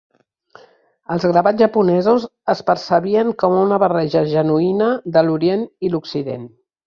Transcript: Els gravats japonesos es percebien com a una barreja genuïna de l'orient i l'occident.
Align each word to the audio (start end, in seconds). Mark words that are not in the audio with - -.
Els 1.15 1.25
gravats 1.31 1.59
japonesos 1.63 2.25
es 2.55 2.63
percebien 2.71 3.29
com 3.45 3.57
a 3.57 3.61
una 3.67 3.79
barreja 3.85 4.25
genuïna 4.33 4.89
de 5.19 5.23
l'orient 5.27 5.67
i 5.89 5.93
l'occident. 5.97 6.49